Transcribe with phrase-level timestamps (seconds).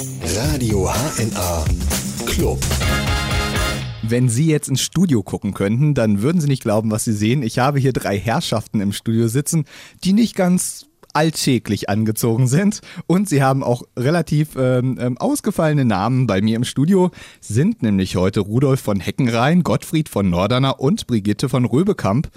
[0.00, 1.64] Radio HNA
[2.24, 2.60] Club.
[4.02, 7.42] Wenn Sie jetzt ins Studio gucken könnten, dann würden Sie nicht glauben, was Sie sehen.
[7.42, 9.64] Ich habe hier drei Herrschaften im Studio sitzen,
[10.04, 16.28] die nicht ganz alltäglich angezogen sind und sie haben auch relativ ähm, ähm, ausgefallene Namen
[16.28, 17.10] bei mir im Studio,
[17.40, 22.28] sind nämlich heute Rudolf von Heckenrhein, Gottfried von Norderner und Brigitte von Röbekamp.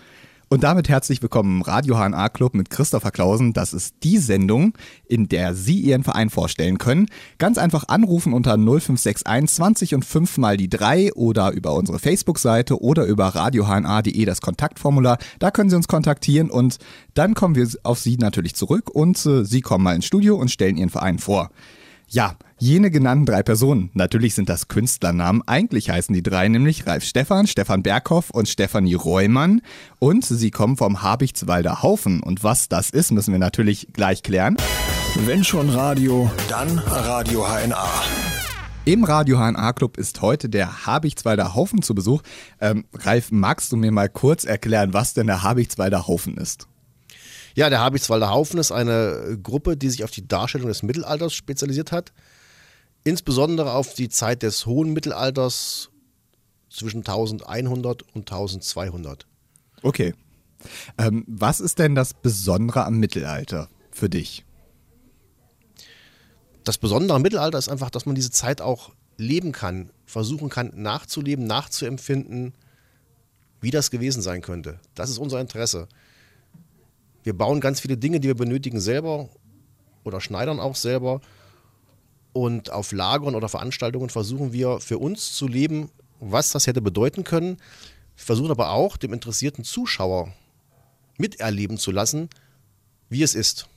[0.51, 3.53] Und damit herzlich willkommen im Radio HNA Club mit Christopher Klausen.
[3.53, 4.73] Das ist die Sendung,
[5.07, 7.07] in der Sie Ihren Verein vorstellen können.
[7.37, 12.81] Ganz einfach anrufen unter 0561 20 und 5 mal die 3 oder über unsere Facebook-Seite
[12.81, 15.19] oder über radiohna.de das Kontaktformular.
[15.39, 16.79] Da können Sie uns kontaktieren und
[17.13, 20.51] dann kommen wir auf Sie natürlich zurück und äh, Sie kommen mal ins Studio und
[20.51, 21.49] stellen Ihren Verein vor.
[22.09, 27.03] Ja, jene genannten drei Personen, natürlich sind das Künstlernamen, eigentlich heißen die drei nämlich Ralf
[27.03, 29.61] Stefan, Stefan Berghoff und Stefanie Reumann
[29.97, 34.57] und sie kommen vom Habichtswalder Haufen und was das ist, müssen wir natürlich gleich klären.
[35.25, 37.89] Wenn schon Radio, dann Radio HNA.
[38.85, 42.21] Im Radio HNA Club ist heute der Habichtswalder Haufen zu Besuch.
[42.59, 46.67] Ähm, Ralf, magst du mir mal kurz erklären, was denn der Habichtswalder Haufen ist?
[47.55, 51.91] Ja, der Habichtswalder Haufen ist eine Gruppe, die sich auf die Darstellung des Mittelalters spezialisiert
[51.91, 52.13] hat.
[53.03, 55.89] Insbesondere auf die Zeit des hohen Mittelalters
[56.69, 59.25] zwischen 1100 und 1200.
[59.81, 60.13] Okay.
[60.97, 64.45] Ähm, was ist denn das Besondere am Mittelalter für dich?
[66.63, 70.71] Das Besondere am Mittelalter ist einfach, dass man diese Zeit auch leben kann, versuchen kann
[70.75, 72.53] nachzuleben, nachzuempfinden,
[73.61, 74.79] wie das gewesen sein könnte.
[74.93, 75.87] Das ist unser Interesse.
[77.23, 79.29] Wir bauen ganz viele Dinge, die wir benötigen, selber
[80.03, 81.21] oder schneidern auch selber.
[82.33, 85.89] Und auf Lagern oder Veranstaltungen versuchen wir für uns zu leben,
[86.19, 87.57] was das hätte bedeuten können.
[88.15, 90.33] Wir versuchen aber auch, dem interessierten Zuschauer
[91.17, 92.29] miterleben zu lassen,
[93.09, 93.67] wie es ist.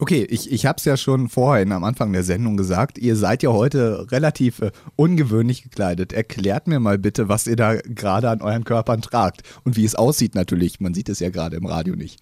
[0.00, 3.42] Okay, ich, ich habe es ja schon vorhin am Anfang der Sendung gesagt, ihr seid
[3.42, 6.12] ja heute relativ äh, ungewöhnlich gekleidet.
[6.12, 9.96] Erklärt mir mal bitte, was ihr da gerade an euren Körpern tragt und wie es
[9.96, 10.78] aussieht natürlich.
[10.78, 12.20] Man sieht es ja gerade im Radio nicht.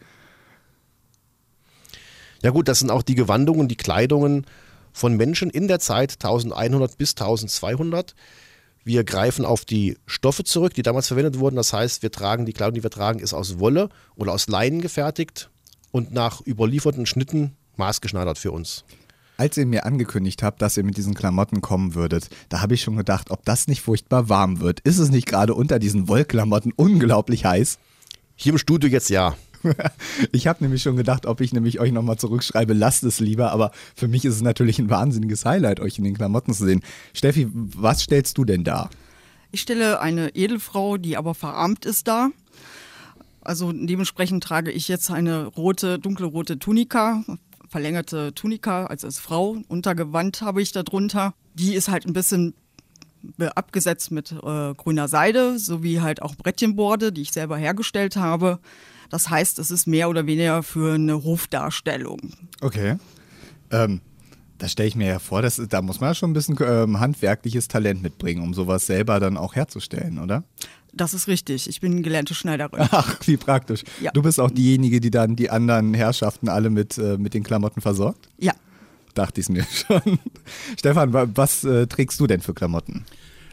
[2.43, 4.47] Ja gut, das sind auch die Gewandungen, die Kleidungen
[4.97, 8.15] von Menschen in der Zeit 1100 bis 1200.
[8.83, 11.57] Wir greifen auf die Stoffe zurück, die damals verwendet wurden.
[11.57, 14.81] Das heißt, wir tragen die Kleidung, die wir tragen, ist aus Wolle oder aus Leinen
[14.81, 15.51] gefertigt
[15.93, 18.85] und nach überlieferten Schnitten maßgeschneidert für uns.
[19.37, 22.81] Als ihr mir angekündigt habt, dass ihr mit diesen Klamotten kommen würdet, da habe ich
[22.81, 24.81] schon gedacht, ob das nicht furchtbar warm wird.
[24.81, 27.79] Ist es nicht gerade unter diesen Wollklamotten unglaublich heiß?
[28.35, 29.37] Hier im Studio jetzt ja.
[30.33, 33.71] Ich habe nämlich schon gedacht, ob ich nämlich euch nochmal zurückschreibe, lasst es lieber, aber
[33.95, 36.83] für mich ist es natürlich ein wahnsinniges Highlight, euch in den Klamotten zu sehen.
[37.13, 38.91] Steffi, was stellst du denn da?
[39.53, 42.31] Ich stelle eine Edelfrau, die aber verarmt ist, da.
[43.41, 47.23] Also dementsprechend trage ich jetzt eine rote, dunkelrote Tunika,
[47.69, 49.57] verlängerte Tunika, also als Frau.
[49.69, 51.35] Untergewand habe ich darunter.
[51.55, 52.55] Die ist halt ein bisschen
[53.55, 58.61] abgesetzt mit äh, grüner Seide, sowie halt auch Brettchenborde, die ich selber hergestellt habe.
[59.11, 62.33] Das heißt, es ist mehr oder weniger für eine Hofdarstellung.
[62.61, 62.97] Okay.
[63.71, 64.01] Ähm,
[64.59, 66.99] da stelle ich mir ja vor, dass, da muss man ja schon ein bisschen ähm,
[66.99, 70.45] handwerkliches Talent mitbringen, um sowas selber dann auch herzustellen, oder?
[70.93, 71.69] Das ist richtig.
[71.69, 72.89] Ich bin gelernte Schneiderin.
[72.91, 73.85] Ach, wie praktisch.
[74.01, 74.13] Ja.
[74.13, 77.83] Du bist auch diejenige, die dann die anderen Herrschaften alle mit, äh, mit den Klamotten
[77.83, 78.31] versorgt?
[78.39, 78.55] Ja.
[79.15, 80.19] Dachte ich es mir schon.
[80.79, 83.05] Stefan, was äh, trägst du denn für Klamotten?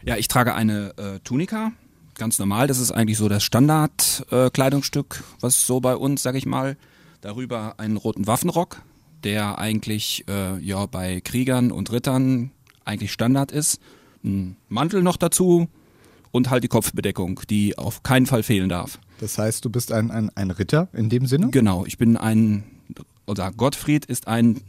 [0.04, 1.72] Ja, ich trage eine äh, Tunika,
[2.14, 2.66] ganz normal.
[2.66, 6.76] Das ist eigentlich so das Standardkleidungsstück, äh, was so bei uns, sag ich mal.
[7.20, 8.82] Darüber einen roten Waffenrock,
[9.22, 12.50] der eigentlich äh, ja bei Kriegern und Rittern
[12.84, 13.80] eigentlich Standard ist.
[14.22, 15.68] Ein Mantel noch dazu
[16.30, 18.98] und halt die Kopfbedeckung, die auf keinen Fall fehlen darf.
[19.20, 21.50] Das heißt, du bist ein, ein, ein Ritter in dem Sinne?
[21.50, 22.64] Genau, ich bin ein,
[23.26, 24.60] oder Gottfried ist ein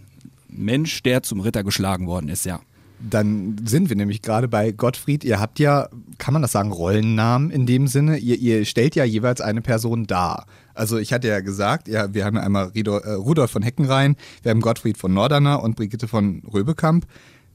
[0.47, 2.61] Mensch, der zum Ritter geschlagen worden ist, ja.
[2.99, 5.23] Dann sind wir nämlich gerade bei Gottfried.
[5.23, 8.17] Ihr habt ja, kann man das sagen, Rollennamen in dem Sinne.
[8.17, 10.45] Ihr, ihr stellt ja jeweils eine Person dar.
[10.73, 14.15] Also ich hatte ja gesagt, ja, wir haben ja einmal Rido, äh, Rudolf von Heckenrhein,
[14.43, 17.05] wir haben Gottfried von Norderner und Brigitte von Röbekamp.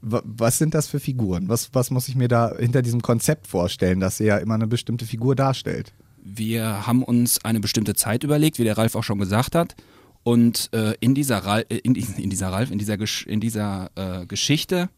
[0.01, 1.47] W was sind das für Figuren?
[1.47, 4.67] Was, was muss ich mir da hinter diesem Konzept vorstellen, dass ihr ja immer eine
[4.67, 5.93] bestimmte Figur darstellt?
[6.23, 9.75] Wir haben uns eine bestimmte Zeit überlegt, wie der Ralf auch schon gesagt hat.
[10.23, 13.89] Und äh, in dieser Ralf, äh, in, in, dieser Ralf, in dieser, Gesch in dieser
[13.95, 14.89] äh, Geschichte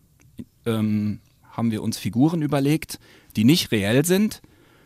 [0.65, 1.19] ähm,
[1.51, 2.99] haben wir uns Figuren überlegt,
[3.35, 4.41] die nicht reell sind,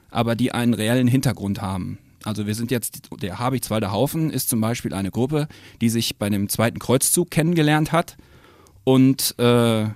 [0.09, 1.97] aber die einen reellen Hintergrund haben.
[2.23, 5.47] Also wir sind jetzt, der Habichtswalder Haufen ist zum Beispiel eine Gruppe,
[5.81, 8.17] die sich bei einem zweiten Kreuzzug kennengelernt hat
[8.83, 9.87] und äh,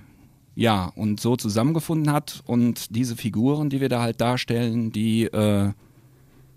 [0.54, 2.42] ja, und so zusammengefunden hat.
[2.46, 5.72] Und diese Figuren, die wir da halt darstellen, die äh,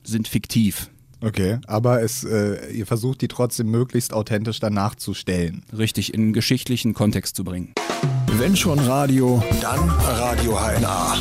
[0.04, 0.89] sind fiktiv.
[1.22, 5.64] Okay, aber es, äh, ihr versucht die trotzdem möglichst authentisch danach zu stellen.
[5.76, 7.74] Richtig in geschichtlichen Kontext zu bringen.
[8.28, 11.18] Wenn schon Radio, dann Radio HNA.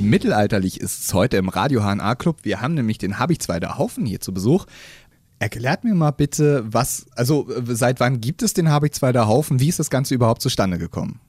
[0.00, 2.38] Mittelalterlich ist es heute im Radio HNA Club.
[2.42, 4.66] Wir haben nämlich den Habichzweider Haufen hier zu Besuch.
[5.40, 9.60] Erklärt mir mal bitte, was, also äh, seit wann gibt es den Habichzweider Haufen?
[9.60, 11.20] Wie ist das Ganze überhaupt zustande gekommen?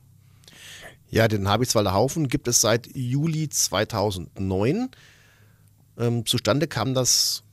[1.11, 4.89] Ja, den Habichtswalder Haufen gibt es seit Juli 2009.
[5.97, 7.43] Ähm, zustande kam das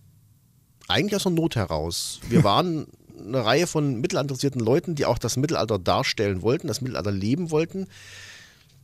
[0.89, 2.21] eigentlich aus der Not heraus.
[2.29, 2.87] Wir waren
[3.19, 7.87] eine Reihe von mittelalterinteressierten Leuten, die auch das Mittelalter darstellen wollten, das Mittelalter leben wollten.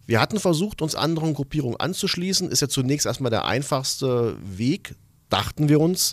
[0.06, 2.50] Wir hatten versucht, uns anderen Gruppierungen anzuschließen.
[2.50, 4.94] Ist ja zunächst erstmal der einfachste Weg,
[5.28, 6.12] dachten wir uns.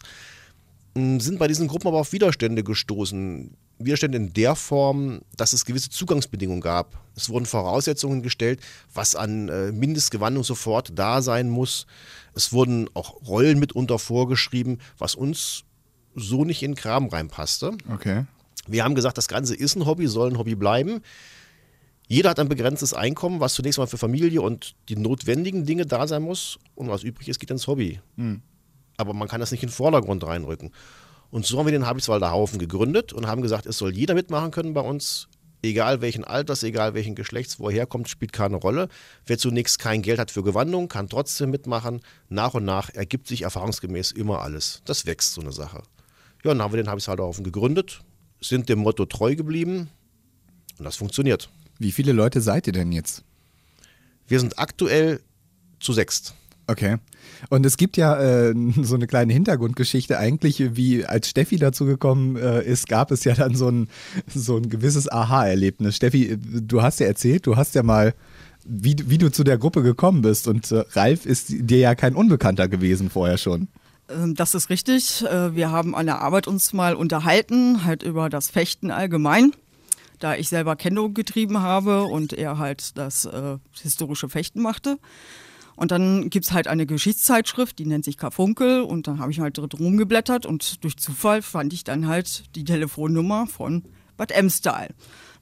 [0.95, 3.56] Ähm, sind bei diesen Gruppen aber auf Widerstände gestoßen.
[3.80, 7.01] Widerstände in der Form, dass es gewisse Zugangsbedingungen gab.
[7.15, 8.59] Es wurden Voraussetzungen gestellt,
[8.94, 11.88] was an äh, Mindestgewandung sofort da sein muss.
[12.36, 15.63] Es wurden auch Rollen mitunter vorgeschrieben, was uns
[16.15, 17.77] so nicht in den Kram reinpasste.
[17.94, 18.25] Okay.
[18.67, 21.01] Wir haben gesagt, das Ganze ist ein Hobby, soll ein Hobby bleiben.
[22.07, 26.07] Jeder hat ein begrenztes Einkommen, was zunächst mal für Familie und die notwendigen Dinge da
[26.07, 26.57] sein muss.
[26.75, 28.00] Und was übrig ist, geht ins Hobby.
[28.97, 30.71] Aber man kann das nicht in den Vordergrund reinrücken.
[31.31, 34.51] Und so haben wir den Habichtswalder Haufen gegründet und haben gesagt, es soll jeder mitmachen
[34.51, 35.27] können bei uns.
[35.62, 38.88] Egal welchen Alters, egal welchen Geschlechts, wo er herkommt, spielt keine Rolle.
[39.25, 42.01] Wer zunächst kein Geld hat für Gewandung, kann trotzdem mitmachen.
[42.29, 44.81] Nach und nach ergibt sich erfahrungsgemäß immer alles.
[44.85, 45.83] Das wächst so eine Sache.
[46.44, 48.01] Ja, und dann haben wir den Habichtswalder Haufen gegründet,
[48.39, 49.89] sind dem Motto treu geblieben
[50.77, 51.50] und das funktioniert.
[51.77, 53.24] Wie viele Leute seid ihr denn jetzt?
[54.27, 55.21] Wir sind aktuell
[55.80, 56.33] zu sechst.
[56.68, 56.97] Okay.
[57.50, 58.53] Und es gibt ja äh,
[58.83, 60.19] so eine kleine Hintergrundgeschichte.
[60.19, 63.89] Eigentlich, wie als Steffi dazu gekommen äh, ist, gab es ja dann so ein,
[64.27, 65.95] so ein gewisses Aha-Erlebnis.
[65.95, 68.13] Steffi, du hast ja erzählt, du hast ja mal,
[68.65, 70.47] wie, wie du zu der Gruppe gekommen bist.
[70.47, 73.68] Und äh, Ralf ist dir ja kein Unbekannter gewesen vorher schon.
[74.09, 75.23] Ähm, Das ist richtig.
[75.25, 79.53] Äh, Wir haben an der Arbeit uns mal unterhalten, halt über das Fechten allgemein.
[80.19, 85.00] Da ich selber Kendo getrieben habe und er halt das äh, historische Fechten machte.
[85.77, 88.81] Und dann gibt's halt eine Geschichtszeitschrift, die nennt sich Karfunkel.
[88.81, 92.65] Und dann habe ich halt drin rumgeblättert und durch Zufall fand ich dann halt die
[92.65, 93.83] Telefonnummer von
[94.17, 94.89] Bad Emstal.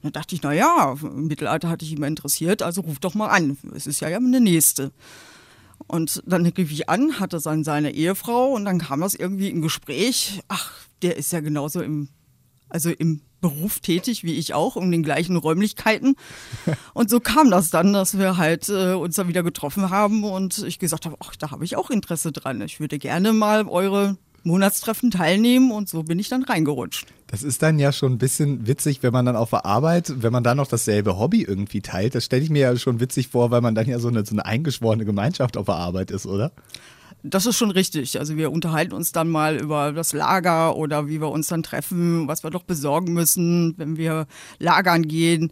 [0.02, 3.26] Dann dachte ich, na ja, im Mittelalter hatte ich immer interessiert, also ruf doch mal
[3.26, 3.58] an.
[3.74, 4.92] Es ist ja ja eine nächste.
[5.88, 9.62] Und dann rief ich an, hatte dann seine Ehefrau und dann kam das irgendwie im
[9.62, 10.40] Gespräch.
[10.48, 10.70] Ach,
[11.02, 12.08] der ist ja genauso im,
[12.68, 16.16] also im Beruf tätig wie ich auch, in den gleichen Räumlichkeiten.
[16.94, 20.58] Und so kam das dann, dass wir halt äh, uns da wieder getroffen haben und
[20.64, 22.60] ich gesagt habe, ach, da habe ich auch Interesse dran.
[22.62, 24.18] Ich würde gerne mal eure
[24.48, 27.06] Monatstreffen teilnehmen und so bin ich dann reingerutscht.
[27.28, 30.32] Das ist dann ja schon ein bisschen witzig, wenn man dann auf der Arbeit, wenn
[30.32, 32.14] man dann noch dasselbe Hobby irgendwie teilt.
[32.14, 34.34] Das stelle ich mir ja schon witzig vor, weil man dann ja so eine, so
[34.34, 36.50] eine eingeschworene Gemeinschaft auf der Arbeit ist, oder?
[37.22, 38.18] Das ist schon richtig.
[38.18, 42.28] Also wir unterhalten uns dann mal über das Lager oder wie wir uns dann treffen,
[42.28, 44.26] was wir doch besorgen müssen, wenn wir
[44.58, 45.50] lagern gehen.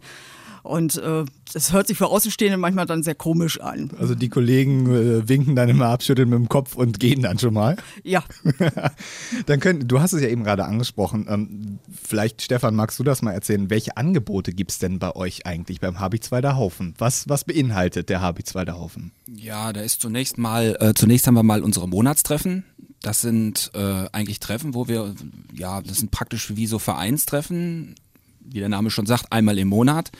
[0.67, 3.89] Und äh, das hört sich für Außenstehende manchmal dann sehr komisch an.
[3.99, 7.53] Also die Kollegen äh, winken dann immer abschütteln mit dem Kopf und gehen dann schon
[7.53, 7.77] mal.
[8.03, 8.23] Ja,
[9.45, 11.27] Dann können, du hast es ja eben gerade angesprochen.
[11.29, 13.69] Ähm, vielleicht, Stefan, magst du das mal erzählen?
[13.69, 16.93] Welche Angebote gibt es denn bei euch eigentlich beim Habichtsweider Haufen?
[16.97, 19.11] Was, was beinhaltet der Habichtsweider Haufen?
[19.27, 22.65] Ja, da ist zunächst mal, äh, zunächst haben wir mal unsere Monatstreffen.
[23.01, 25.13] Das sind äh, eigentlich Treffen, wo wir,
[25.53, 27.95] ja, das sind praktisch wie so Vereinstreffen,
[28.39, 30.11] wie der Name schon sagt, einmal im Monat.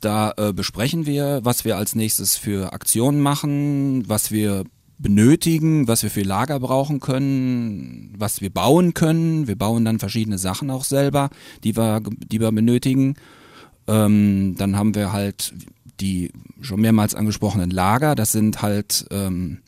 [0.00, 4.64] Da äh, besprechen wir, was wir als nächstes für Aktionen machen, was wir
[4.98, 9.46] benötigen, was wir für Lager brauchen können, was wir bauen können.
[9.46, 11.30] Wir bauen dann verschiedene Sachen auch selber,
[11.64, 13.16] die wir, die wir benötigen.
[13.86, 15.54] Ähm, dann haben wir halt
[16.00, 18.14] die schon mehrmals angesprochenen Lager.
[18.14, 19.58] Das sind halt ähm,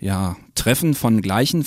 [0.00, 1.64] ja, Treffen von gleichen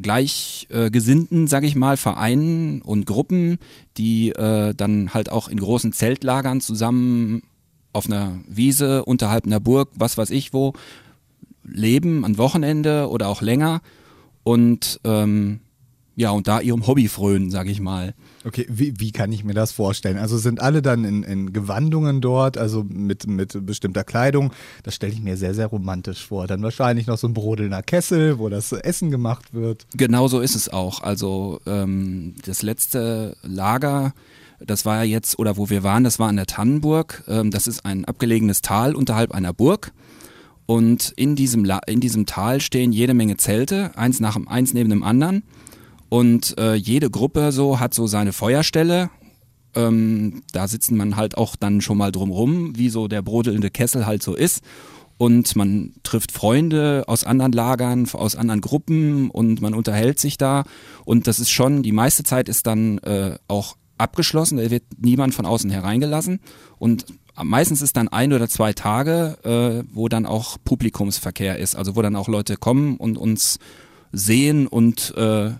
[0.00, 3.58] Gleichgesinnten, sag ich mal, Vereinen und Gruppen,
[3.96, 7.42] die äh, dann halt auch in großen Zeltlagern zusammen
[7.92, 10.74] auf einer Wiese unterhalb einer Burg, was weiß ich wo,
[11.64, 13.80] leben, an Wochenende oder auch länger
[14.44, 15.60] und ähm,
[16.16, 18.14] ja, und da ihrem Hobby frönen, sag ich mal.
[18.44, 20.16] Okay, wie, wie kann ich mir das vorstellen?
[20.16, 24.52] Also sind alle dann in, in Gewandungen dort, also mit, mit bestimmter Kleidung.
[24.84, 26.46] Das stelle ich mir sehr, sehr romantisch vor.
[26.46, 29.86] Dann wahrscheinlich noch so ein brodelnder Kessel, wo das Essen gemacht wird.
[29.94, 31.02] Genau so ist es auch.
[31.02, 34.14] Also ähm, das letzte Lager,
[34.64, 37.24] das war ja jetzt, oder wo wir waren, das war an der Tannenburg.
[37.26, 39.92] Ähm, das ist ein abgelegenes Tal unterhalb einer Burg.
[40.66, 44.90] Und in diesem, La in diesem Tal stehen jede Menge Zelte, eins, nach, eins neben
[44.90, 45.42] dem anderen.
[46.08, 49.10] Und äh, jede Gruppe so hat so seine Feuerstelle.
[49.74, 54.06] Ähm, da sitzen man halt auch dann schon mal drumrum, wie so der brodelnde Kessel
[54.06, 54.62] halt so ist.
[55.18, 60.64] und man trifft Freunde aus anderen Lagern, aus anderen Gruppen und man unterhält sich da
[61.04, 65.34] und das ist schon, die meiste Zeit ist dann äh, auch abgeschlossen, da wird niemand
[65.34, 66.40] von außen hereingelassen
[66.78, 67.04] und
[67.42, 72.02] meistens ist dann ein oder zwei Tage, äh, wo dann auch Publikumsverkehr ist, also wo
[72.02, 73.58] dann auch Leute kommen und uns
[74.12, 75.50] sehen und äh,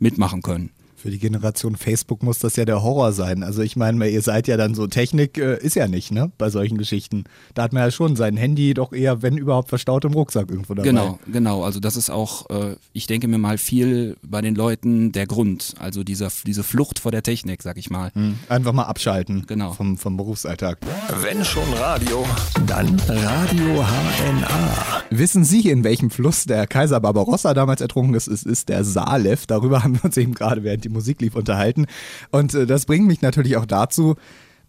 [0.00, 0.70] mitmachen können.
[1.00, 3.42] Für die Generation Facebook muss das ja der Horror sein.
[3.42, 6.50] Also ich meine, ihr seid ja dann so, Technik äh, ist ja nicht, ne, bei
[6.50, 7.24] solchen Geschichten.
[7.54, 10.74] Da hat man ja schon sein Handy doch eher, wenn überhaupt, verstaut im Rucksack irgendwo
[10.74, 10.86] dabei.
[10.86, 11.62] Genau, genau.
[11.64, 15.74] Also das ist auch, äh, ich denke mir mal viel bei den Leuten der Grund.
[15.78, 18.10] Also dieser, diese Flucht vor der Technik, sag ich mal.
[18.12, 18.38] Hm.
[18.50, 19.72] Einfach mal abschalten Genau.
[19.72, 20.80] vom, vom Berufsalltag.
[21.22, 22.26] Wenn schon Radio,
[22.66, 25.02] dann Radio HNA.
[25.08, 28.28] Wissen Sie, in welchem Fluss der Kaiser Barbarossa damals ertrunken ist?
[28.28, 29.46] Es ist der Salev.
[29.46, 31.86] Darüber haben wir uns eben gerade während die Musik lief unterhalten.
[32.30, 34.16] Und äh, das bringt mich natürlich auch dazu,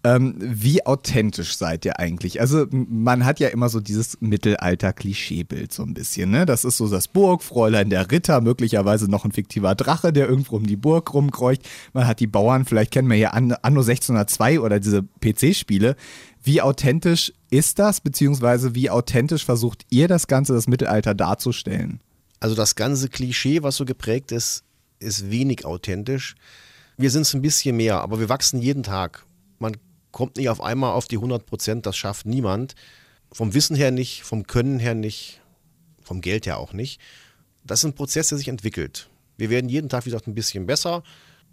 [0.03, 2.41] ähm, wie authentisch seid ihr eigentlich?
[2.41, 6.31] Also man hat ja immer so dieses Mittelalter-Klischeebild so ein bisschen.
[6.31, 6.45] Ne?
[6.45, 10.65] Das ist so das Burgfräulein, der Ritter, möglicherweise noch ein fiktiver Drache, der irgendwo um
[10.65, 11.67] die Burg rumkreucht.
[11.93, 15.95] Man hat die Bauern, vielleicht kennen wir An- Anno 1602 oder diese PC-Spiele.
[16.43, 21.99] Wie authentisch ist das, beziehungsweise wie authentisch versucht ihr das Ganze, das Mittelalter darzustellen?
[22.39, 24.63] Also das ganze Klischee, was so geprägt ist,
[25.01, 26.35] ist wenig authentisch.
[26.97, 29.25] Wir sind es ein bisschen mehr, aber wir wachsen jeden Tag.
[29.59, 29.77] Man
[30.11, 32.75] kommt nicht auf einmal auf die 100 Prozent, das schafft niemand.
[33.31, 35.41] Vom Wissen her nicht, vom Können her nicht,
[36.03, 36.99] vom Geld her auch nicht.
[37.63, 39.09] Das ist ein Prozess, der sich entwickelt.
[39.37, 41.03] Wir werden jeden Tag, wie gesagt, ein bisschen besser.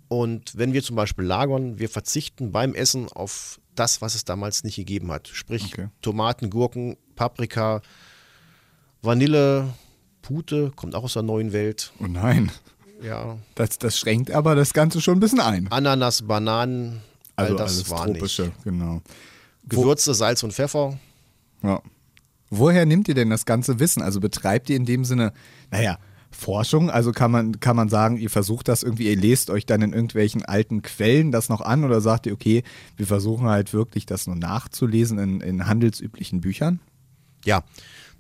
[0.08, 4.64] Und wenn wir zum Beispiel lagern, wir verzichten beim Essen auf das, was es damals
[4.64, 5.28] nicht gegeben hat.
[5.28, 5.88] Sprich Okay.
[6.02, 7.82] Tomaten, Gurken, Paprika,
[9.02, 9.72] Vanille,
[10.22, 11.92] Pute, kommt auch aus der neuen Welt.
[12.00, 12.50] Oh nein.
[13.02, 15.70] Ja, Das, das schränkt aber das Ganze schon ein bisschen ein.
[15.70, 17.00] Ananas, Bananen,
[17.36, 18.64] Also all das alles war tropische, nicht.
[18.64, 19.02] genau.
[19.68, 20.98] Gewürze, Salz und Pfeffer.
[21.62, 21.80] Ja.
[22.50, 24.02] Woher nehmt ihr denn das ganze Wissen?
[24.02, 25.32] Also betreibt ihr in dem Sinne,
[25.70, 25.98] naja,
[26.30, 26.90] Forschung?
[26.90, 29.92] Also kann man, kann man sagen, ihr versucht das irgendwie, ihr lest euch dann in
[29.92, 32.62] irgendwelchen alten Quellen das noch an oder sagt ihr, okay,
[32.96, 36.80] wir versuchen halt wirklich das nur nachzulesen in, in handelsüblichen Büchern?
[37.44, 37.62] Ja,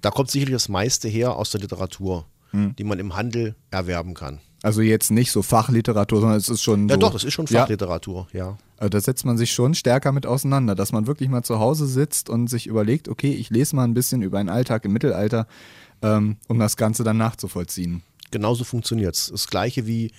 [0.02, 2.74] da kommt sicherlich das meiste her aus der Literatur, Hm.
[2.76, 4.40] die man im Handel erwerben kann.
[4.68, 7.00] Also jetzt nicht so Fachliteratur, sondern es ist schon Ja, so.
[7.00, 8.58] doch, das ist schon Ja, Fachliteratur, ja.
[8.76, 11.86] Also da setzt man sich schon stärker mit auseinander, dass man wirklich mal zu Hause
[11.86, 15.46] sitzt und sich überlegt, okay, ich lese mal ein bisschen über einen Alltag im Mittelalter,
[16.02, 18.02] ähm, um das Ganze dann nachzuvollziehen.
[18.30, 19.30] Genauso funktioniert es.
[19.30, 20.12] Das gleiche wie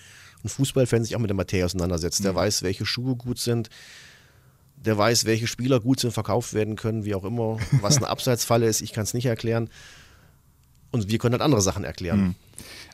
[0.43, 2.17] ein Fußballfan sich auch mit der Materie auseinandersetzt.
[2.17, 2.23] Hm.
[2.23, 3.69] Der weiß, welche Schuhe gut sind,
[4.83, 7.59] der weiß, welche Spieler gut sind, verkauft werden können, wie auch immer.
[7.81, 9.69] Was eine Abseitsfalle ist, ich kann es nicht erklären.
[10.89, 12.19] Und wir können halt andere Sachen erklären.
[12.19, 12.35] Hm.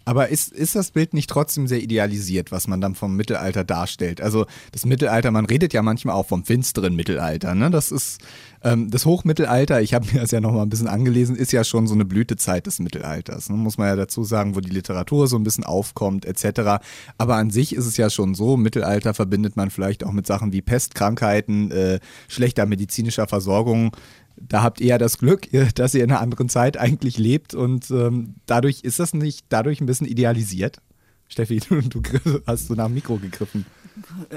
[0.05, 4.21] Aber ist, ist das Bild nicht trotzdem sehr idealisiert, was man dann vom Mittelalter darstellt?
[4.21, 7.55] Also das Mittelalter, man redet ja manchmal auch vom finsteren Mittelalter.
[7.55, 7.71] Ne?
[7.71, 8.21] Das ist
[8.65, 11.87] ähm, das Hochmittelalter, ich habe mir das ja nochmal ein bisschen angelesen, ist ja schon
[11.87, 13.49] so eine Blütezeit des Mittelalters.
[13.49, 13.55] Ne?
[13.55, 16.83] Muss man ja dazu sagen, wo die Literatur so ein bisschen aufkommt, etc.
[17.17, 20.51] Aber an sich ist es ja schon so, Mittelalter verbindet man vielleicht auch mit Sachen
[20.51, 23.91] wie Pest, Krankheiten, äh, schlechter medizinischer Versorgung
[24.37, 27.89] da habt ihr ja das Glück, dass ihr in einer anderen Zeit eigentlich lebt und
[27.91, 30.81] ähm, dadurch ist das nicht dadurch ein bisschen idealisiert.
[31.27, 32.01] Steffi, du, du
[32.45, 33.65] hast so nach dem Mikro gegriffen.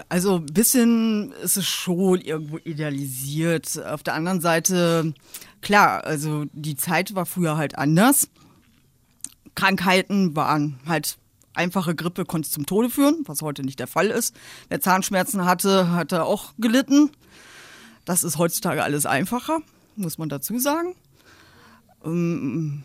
[0.08, 3.84] Also ein bisschen ist es schon irgendwo idealisiert.
[3.84, 5.14] Auf der anderen Seite,
[5.60, 8.28] klar, also die Zeit war früher halt anders.
[9.54, 11.18] Krankheiten waren halt
[11.54, 14.34] einfache Grippe, konnte zum Tode führen, was heute nicht der Fall ist.
[14.68, 17.10] Wer Zahnschmerzen hatte, hatte auch gelitten.
[18.04, 19.58] Das ist heutzutage alles einfacher,
[19.96, 20.94] muss man dazu sagen.
[22.04, 22.84] Ähm,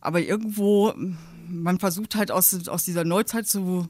[0.00, 0.94] aber irgendwo,
[1.48, 3.88] man versucht halt aus, aus dieser Neuzeit zu,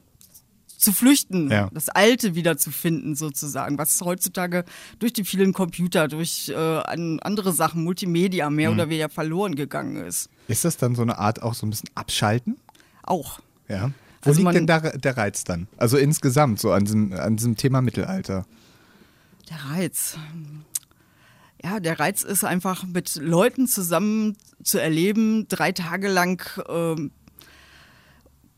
[0.79, 1.69] zu flüchten, Ja.
[1.73, 4.65] das Alte wieder zu finden sozusagen, was heutzutage
[4.99, 9.97] durch die vielen Computer, durch äh, an andere Sachen, Multimedia mehr oder weniger verloren gegangen
[9.97, 10.29] ist.
[10.49, 12.57] Ist das dann so eine Art auch so ein bisschen Abschalten?
[13.03, 13.41] Auch.
[13.69, 13.91] Ja.
[14.23, 15.69] Wo Also liegt denn der, der Reiz dann?
[15.77, 18.45] Also insgesamt so an diesem, an diesem Thema Mittelalter.
[19.49, 20.17] Der Reiz.
[21.63, 27.11] Ja, der Reiz ist einfach mit Leuten zusammen zu erleben, drei Tage lang ähm,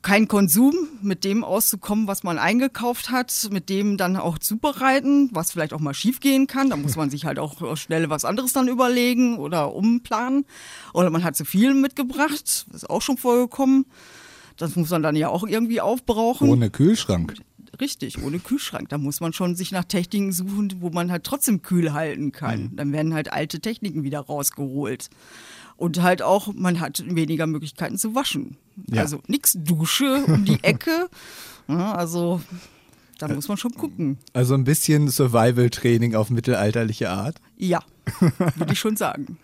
[0.03, 5.53] kein Konsum, mit dem auszukommen, was man eingekauft hat, mit dem dann auch zubereiten, was
[5.53, 6.71] vielleicht auch mal schief gehen kann.
[6.71, 10.45] Da muss man sich halt auch schnell was anderes dann überlegen oder umplanen.
[10.95, 13.87] Oder man hat zu viel mitgebracht, ist auch schon vorgekommen.
[14.57, 16.49] Das muss man dann ja auch irgendwie aufbrauchen.
[16.49, 17.35] Ohne Kühlschrank.
[17.81, 18.89] Richtig, ohne Kühlschrank.
[18.89, 22.73] Da muss man schon sich nach Techniken suchen, wo man halt trotzdem kühl halten kann.
[22.75, 25.11] Dann werden halt alte Techniken wieder rausgeholt.
[25.79, 28.57] Und halt auch, man hat weniger Möglichkeiten zu waschen.
[28.89, 29.03] Ja.
[29.03, 31.09] Also nix Dusche um die Ecke.
[31.69, 32.41] Ja, also
[33.19, 34.19] da muss man schon gucken.
[34.33, 37.37] Also ein bisschen Survival-Training auf mittelalterliche Art.
[37.57, 37.81] Ja,
[38.57, 39.39] würde ich schon sagen.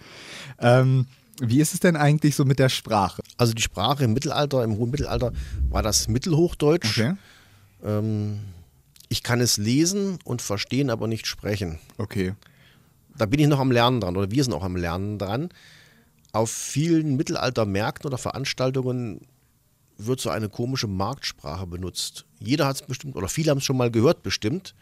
[0.58, 1.06] Ähm,
[1.40, 3.22] Wie ist es denn eigentlich so mit der Sprache?
[3.36, 5.32] Also die Sprache im Mittelalter, im hohen Mittelalter
[5.70, 6.98] war das Mittelhochdeutsch.
[6.98, 7.14] Okay.
[7.84, 8.40] Ähm,
[9.08, 11.78] ich kann es lesen und verstehen, aber nicht sprechen.
[11.96, 12.34] Okay.
[13.16, 15.50] Da bin ich noch am Lernen dran oder wir sind auch am Lernen dran.
[16.34, 19.20] Auf vielen Mittelaltermärkten oder Veranstaltungen
[19.98, 22.24] wird so eine komische Marktsprache benutzt.
[22.40, 24.74] Jeder hat es bestimmt, oder viele haben es schon mal gehört bestimmt,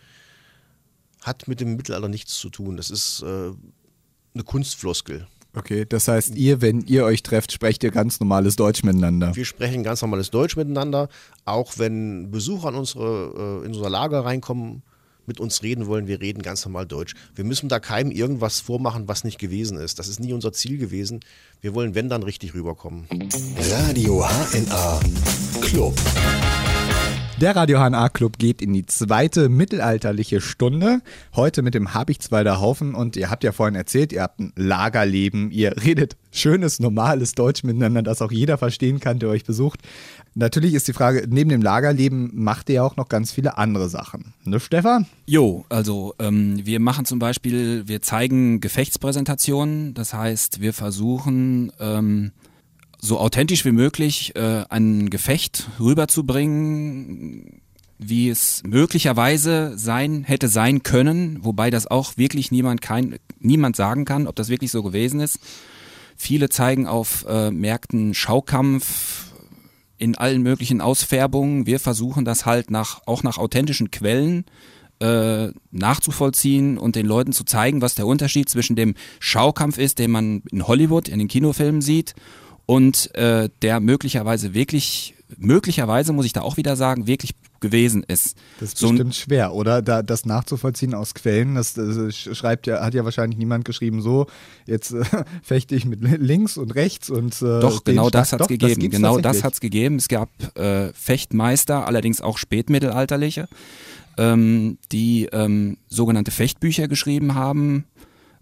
[1.21, 2.79] hat mit dem Mittelalter nichts zu tun.
[2.79, 3.51] Das ist äh,
[4.33, 5.27] eine Kunstfloskel.
[5.55, 9.37] Okay, das heißt, ihr, wenn ihr euch trefft, sprecht ihr ganz normales Deutsch miteinander.
[9.37, 11.11] Wir sprechen ganz normales Deutsch miteinander,
[11.45, 14.83] auch wenn Besucher in unsere, äh, in unser Lager reinkommen,
[15.27, 17.15] mit uns reden wollen, wir reden ganz normal Deutsch.
[17.35, 19.99] Wir müssen da keinem irgendwas vormachen, was nicht gewesen ist.
[19.99, 21.21] Das ist nie unser Ziel gewesen.
[21.61, 23.07] Wir wollen, wenn dann, richtig rüberkommen.
[23.59, 25.01] Radio HNA
[25.61, 25.95] Club.
[27.41, 31.01] Der Radio HNA Club geht in die zweite mittelalterliche Stunde.
[31.35, 35.51] Heute mit dem Habichtshwalder Haufen und ihr habt ja vorhin erzählt, ihr habt ein Lagerleben,
[35.51, 39.81] ihr redet schönes, normales Deutsch miteinander, das auch jeder verstehen kann, der euch besucht.
[40.35, 43.89] Natürlich ist die Frage, neben dem Lagerleben macht ihr ja auch noch ganz viele andere
[43.89, 44.35] Sachen.
[44.45, 45.07] Ne, Stefan?
[45.27, 52.33] Jo, also ähm, wir machen zum Beispiel, wir zeigen Gefechtspräsentationen, das heißt, wir versuchen ähm,
[53.05, 57.61] so authentisch wie möglich äh, ein Gefecht rüberzubringen,
[57.99, 64.05] wie es möglicherweise sein hätte sein können, wobei das auch wirklich niemand kein niemand sagen
[64.05, 65.41] kann, ob das wirklich so gewesen ist.
[66.17, 69.33] Viele zeigen auf äh, Märkten Schaukampf
[69.99, 71.67] in allen möglichen Ausfärbungen.
[71.67, 74.45] Wir versuchen das halt nach auch nach authentischen Quellen
[75.01, 80.13] äh, nachzuvollziehen und den Leuten zu zeigen, was der Unterschied zwischen dem Schaukampf ist, den
[80.13, 82.15] man in Hollywood in den Kinofilmen sieht
[82.67, 88.37] und äh, der möglicherweise wirklich, möglicherweise muss ich da auch wieder sagen, wirklich gewesen ist.
[88.59, 89.83] Das ist So bestimmt schwer, oder?
[89.83, 94.27] Da, das nachzuvollziehen aus Quellen, das, das schreibt ja, hat ja wahrscheinlich niemand geschrieben, so,
[94.67, 95.05] jetzt äh,
[95.43, 98.81] fechte ich mit links und rechts und äh, Doch, genau Schlag- das hat es gegeben.
[98.81, 99.97] gibt's genau das hat es gegeben.
[99.97, 100.29] Es gab
[100.59, 103.49] äh, Fechtmeister, allerdings auch spätmittelalterliche,
[104.19, 107.85] ähm, die ähm, sogenannte Fechtbücher geschrieben haben.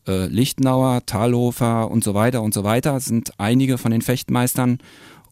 [0.07, 4.78] Äh, Lichtenauer, Thalhofer und so weiter und so weiter Das sind einige von den Fechtmeistern.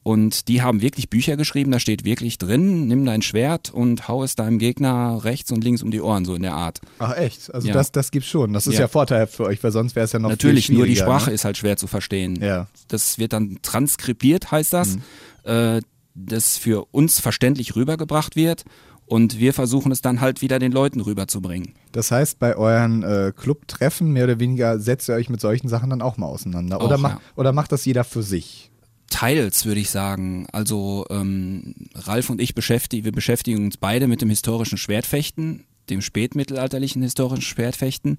[0.05, 4.23] Und die haben wirklich Bücher geschrieben, da steht wirklich drin, nimm dein Schwert und hau
[4.25, 6.81] es deinem Gegner rechts und links um die Ohren, so in der Art.
[6.99, 7.53] Ach echt?
[7.53, 7.75] Also Ja.
[7.75, 8.55] das, das gibt's schon.
[8.55, 8.89] Das ist ja, Ja.
[8.89, 11.35] vorteilhaft für euch, weil sonst wäre es ja noch Natürlich, nur die schwieriger, Sprache Ne?
[11.35, 12.39] ist halt schwer zu verstehen.
[12.41, 12.69] Ja.
[12.87, 15.03] Das wird dann transkribiert, heißt das, Mhm.
[15.45, 15.81] äh,
[16.15, 18.65] das für uns verständlich rübergebracht wird.
[19.09, 21.73] Und wir versuchen es dann halt wieder den Leuten rüberzubringen.
[21.93, 25.89] Das heißt, bei euren äh, Clubtreffen mehr oder weniger setzt ihr euch mit solchen Sachen
[25.89, 26.83] dann auch mal auseinander.
[26.85, 27.21] Oder, Auch, mach, ja.
[27.35, 28.71] oder macht das jeder für sich?
[29.09, 30.47] Teils, würde ich sagen.
[30.53, 36.03] Also ähm, Ralf und ich beschäftigen, wir beschäftigen uns beide mit dem historischen Schwertfechten, dem
[36.03, 38.19] spätmittelalterlichen historischen Schwertfechten.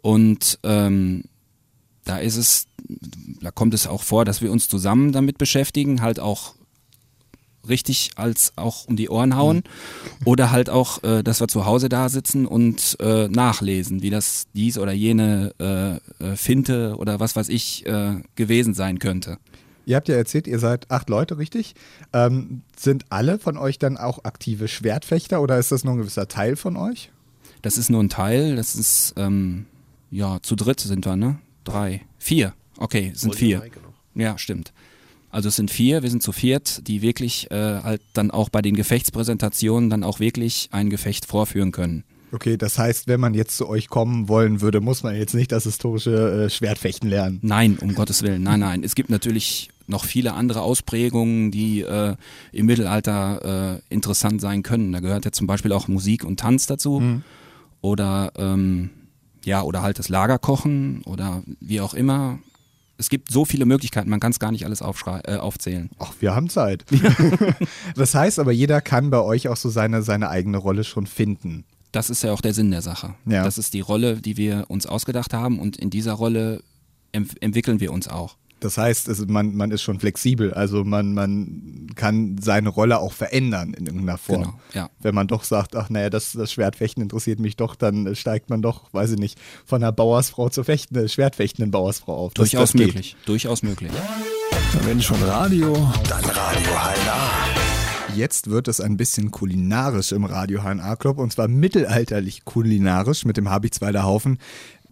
[0.00, 1.24] Und ähm,
[2.04, 2.66] da ist es,
[3.42, 6.54] da kommt es auch vor, dass wir uns zusammen damit beschäftigen, halt auch
[7.68, 9.62] richtig als auch um die Ohren hauen
[10.24, 14.46] oder halt auch, äh, dass wir zu Hause da sitzen und äh, nachlesen, wie das
[14.54, 19.38] dies oder jene äh, äh, Finte oder was weiß ich äh, gewesen sein könnte.
[19.86, 21.74] Ihr habt ja erzählt, ihr seid acht Leute, richtig?
[22.12, 26.28] Ähm, sind alle von euch dann auch aktive Schwertfechter oder ist das nur ein gewisser
[26.28, 27.10] Teil von euch?
[27.62, 29.66] Das ist nur ein Teil, das ist, ähm,
[30.10, 31.38] ja, zu dritt sind wir, ne?
[31.64, 32.54] Drei, vier.
[32.78, 33.62] Okay, sind vier.
[34.14, 34.72] Ja, stimmt.
[35.30, 38.62] Also es sind vier, wir sind zu viert, die wirklich äh, halt dann auch bei
[38.62, 42.04] den Gefechtspräsentationen dann auch wirklich ein Gefecht vorführen können.
[42.32, 45.50] Okay, das heißt, wenn man jetzt zu euch kommen wollen würde, muss man jetzt nicht
[45.50, 47.38] das historische äh, Schwertfechten lernen.
[47.42, 48.84] Nein, um Gottes Willen, nein, nein.
[48.84, 52.14] Es gibt natürlich noch viele andere Ausprägungen, die äh,
[52.52, 54.92] im Mittelalter äh, interessant sein können.
[54.92, 57.02] Da gehört ja zum Beispiel auch Musik und Tanz dazu.
[57.80, 58.90] Oder ähm,
[59.44, 62.38] ja, oder halt das Lagerkochen oder wie auch immer.
[63.00, 65.88] Es gibt so viele Möglichkeiten, man kann es gar nicht alles äh, aufzählen.
[65.98, 66.84] Ach, wir haben Zeit.
[67.96, 71.64] das heißt aber, jeder kann bei euch auch so seine, seine eigene Rolle schon finden.
[71.92, 73.14] Das ist ja auch der Sinn der Sache.
[73.24, 73.42] Ja.
[73.42, 76.62] Das ist die Rolle, die wir uns ausgedacht haben und in dieser Rolle
[77.12, 78.36] entwickeln wir uns auch.
[78.60, 83.12] Das heißt, es, man, man ist schon flexibel, also man, man kann seine Rolle auch
[83.12, 84.42] verändern in irgendeiner Form.
[84.42, 84.90] Genau, ja.
[85.00, 88.60] Wenn man doch sagt, ach naja, das, das Schwertfechten interessiert mich doch, dann steigt man
[88.62, 92.34] doch, weiß ich nicht, von einer Bauersfrau zur fechtenden, schwertfechtenden Bauersfrau auf.
[92.34, 93.16] Das- Durchaus das möglich.
[93.26, 93.90] Durchaus möglich.
[94.84, 95.72] Wenn schon Radio,
[96.08, 98.16] dann Radio HNA.
[98.16, 103.36] Jetzt wird es ein bisschen kulinarisch im Radio HNA Club und zwar mittelalterlich kulinarisch mit
[103.36, 104.38] dem Habichtshwalder Haufen.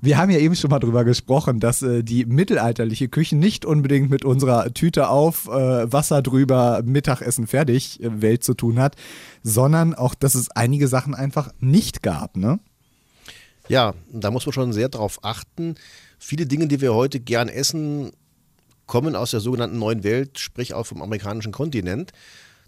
[0.00, 4.10] Wir haben ja eben schon mal drüber gesprochen, dass äh, die mittelalterliche Küche nicht unbedingt
[4.10, 8.94] mit unserer Tüte auf, äh, Wasser drüber, Mittagessen fertig äh, Welt zu tun hat,
[9.42, 12.60] sondern auch, dass es einige Sachen einfach nicht gab, ne?
[13.68, 15.74] Ja, da muss man schon sehr drauf achten.
[16.18, 18.12] Viele Dinge, die wir heute gern essen,
[18.86, 22.12] kommen aus der sogenannten neuen Welt, sprich auch vom amerikanischen Kontinent.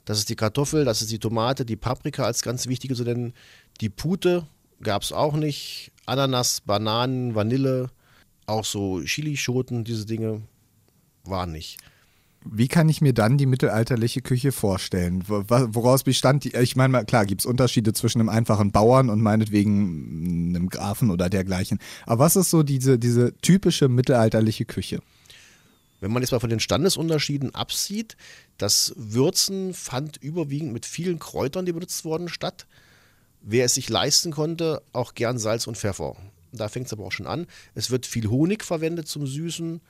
[0.04, 3.32] Das ist die Kartoffel, das ist die Tomate, die Paprika als ganz wichtige zu nennen.
[3.80, 4.46] Die Pute
[4.82, 5.92] gab es auch nicht.
[6.10, 7.88] Ananas, Bananen, Vanille,
[8.46, 10.42] auch so Chilischoten, diese Dinge
[11.24, 11.78] waren nicht.
[12.44, 15.22] Wie kann ich mir dann die mittelalterliche Küche vorstellen?
[15.28, 16.54] Woraus bestand die?
[16.56, 21.28] Ich meine, klar, gibt es Unterschiede zwischen einem einfachen Bauern und meinetwegen einem Grafen oder
[21.28, 21.78] dergleichen.
[22.06, 25.00] Aber was ist so diese, diese typische mittelalterliche Küche?
[26.00, 28.16] Wenn man jetzt mal von den Standesunterschieden absieht,
[28.56, 32.66] das Würzen fand überwiegend mit vielen Kräutern, die benutzt wurden, statt.
[33.42, 36.16] Wer es sich leisten konnte, auch gern Salz und Pfeffer.
[36.53, 37.46] Da fängt es aber auch schon an.
[37.74, 39.81] Es wird viel Honig verwendet zum Süßen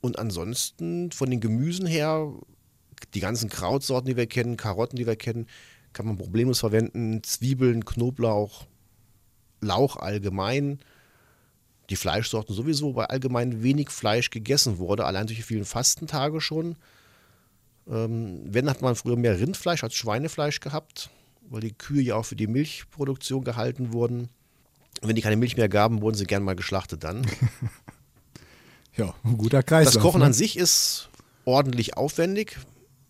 [0.00, 2.32] und ansonsten von den Gemüsen her,
[3.14, 5.46] die ganzen Krautsorten, die wir kennen, Karotten, die wir kennen,
[5.92, 7.22] kann man problemlos verwenden.
[7.22, 8.66] Zwiebeln, Knoblauch,
[9.60, 10.78] Lauch allgemein.
[11.88, 16.76] Die Fleischsorten sowieso, weil allgemein wenig Fleisch gegessen wurde, allein durch die vielen Fastentage schon.
[17.88, 21.10] Ähm, wenn, hat man früher mehr Rindfleisch als Schweinefleisch gehabt,
[21.50, 24.28] weil die Kühe ja auch für die Milchproduktion gehalten wurden.
[25.00, 27.26] Und wenn die keine Milch mehr gaben, wurden sie gern mal geschlachtet dann.
[28.96, 29.92] Ja, ein guter Kreis.
[29.92, 30.26] Das Kochen ne?
[30.26, 31.10] an sich ist
[31.44, 32.58] ordentlich aufwendig.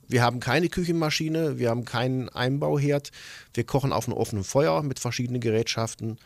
[0.08, 3.10] Wir haben keine Küchenmaschine, wir haben keinen Einbauherd.
[3.54, 6.18] Wir kochen auf einem offenen Feuer mit verschiedenen Gerätschaften.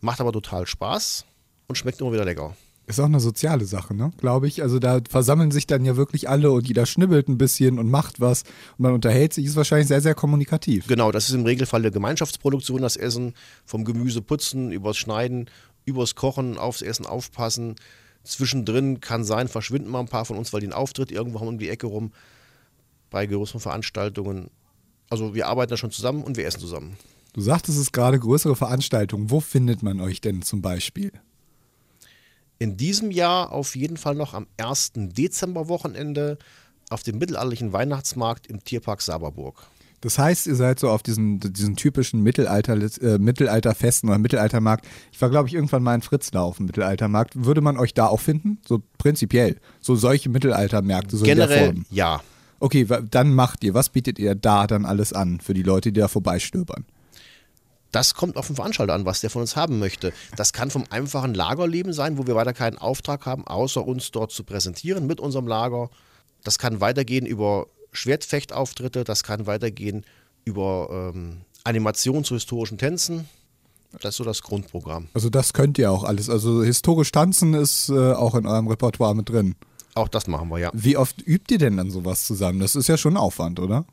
[0.00, 1.24] Macht aber total Spaß
[1.66, 2.56] und schmeckt immer wieder lecker.
[2.86, 4.12] Ist auch eine soziale Sache, ne?
[4.18, 4.62] Glaube ich.
[4.62, 8.20] Also da versammeln sich dann ja wirklich alle und jeder schnibbelt ein bisschen und macht
[8.20, 8.42] was
[8.76, 10.86] und man unterhält sich, ist wahrscheinlich sehr, sehr kommunikativ.
[10.86, 13.32] Genau, das ist im Regelfall eine Gemeinschaftsproduktion, das Essen,
[13.64, 15.48] vom Gemüse putzen, übers Schneiden,
[15.86, 17.76] übers Kochen, aufs Essen aufpassen.
[18.22, 21.48] Zwischendrin kann sein, verschwinden mal ein paar von uns, weil die einen Auftritt irgendwo haben
[21.48, 22.12] um die Ecke rum
[23.08, 24.50] bei größeren Veranstaltungen.
[25.08, 26.96] Also wir arbeiten da schon zusammen und wir essen zusammen.
[27.32, 29.30] Du sagtest es gerade, größere Veranstaltungen.
[29.30, 31.12] Wo findet man euch denn zum Beispiel?
[32.58, 34.92] In diesem Jahr auf jeden Fall noch am 1.
[34.94, 36.38] Dezemberwochenende
[36.90, 39.66] auf dem mittelalterlichen Weihnachtsmarkt im Tierpark Saberburg.
[40.04, 44.86] Das heißt, ihr seid so auf diesen, diesen typischen Mittelalter, äh, Mittelalterfesten oder Mittelaltermarkt.
[45.10, 47.46] Ich war, glaube ich, irgendwann mal in Fritzlar auf dem Mittelaltermarkt.
[47.46, 48.58] Würde man euch da auch finden?
[48.68, 49.56] So prinzipiell.
[49.80, 51.16] So solche Mittelaltermärkte.
[51.16, 52.20] So Generell ja.
[52.60, 53.72] Okay, dann macht ihr.
[53.72, 56.84] Was bietet ihr da dann alles an für die Leute, die da vorbeistöbern?
[57.94, 60.12] Das kommt auf den Veranstalter an, was der von uns haben möchte.
[60.36, 64.32] Das kann vom einfachen Lagerleben sein, wo wir weiter keinen Auftrag haben, außer uns dort
[64.32, 65.90] zu präsentieren mit unserem Lager.
[66.42, 70.04] Das kann weitergehen über Schwertfechtauftritte, das kann weitergehen
[70.44, 73.28] über ähm, Animationen zu historischen Tänzen.
[74.00, 75.06] Das ist so das Grundprogramm.
[75.14, 76.28] Also das könnt ihr auch alles.
[76.28, 79.54] Also historisch tanzen ist äh, auch in eurem Repertoire mit drin.
[79.94, 80.70] Auch das machen wir, ja.
[80.74, 82.58] Wie oft übt ihr denn dann sowas zusammen?
[82.58, 83.84] Das ist ja schon Aufwand, oder?